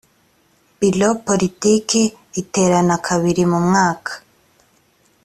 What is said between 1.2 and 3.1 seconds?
politiki iterana